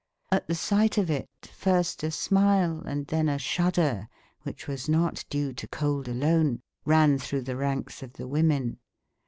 [0.31, 4.09] At the sight of it first a smile and then a shudder,
[4.41, 8.79] which was not due to cold alone, ran through the ranks of the women.